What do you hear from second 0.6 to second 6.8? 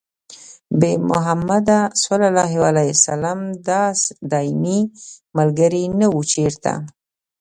بې محمده ص دايمي ملګري نه وو چېرته